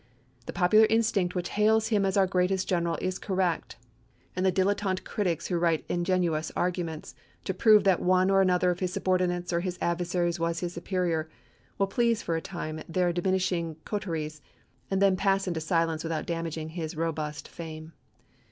[0.47, 3.75] The popular instinct which hails him as our greatest general is correct;
[4.35, 8.71] and the dilettante critics who write ingeni ous arguments to prove that one or another
[8.71, 11.29] of his subordinates or his adversaries was his superior
[11.77, 14.41] will please for a time their diminishing coteries,
[14.89, 17.91] and then pass into silence without damaging his robust fame.